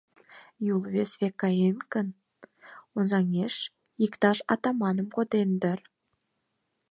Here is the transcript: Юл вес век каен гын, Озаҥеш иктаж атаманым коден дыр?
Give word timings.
Юл 0.73 0.81
вес 0.93 1.11
век 1.19 1.35
каен 1.41 1.77
гын, 1.93 2.07
Озаҥеш 2.97 3.55
иктаж 4.03 4.37
атаманым 4.53 5.07
коден 5.15 5.49
дыр? 5.61 5.79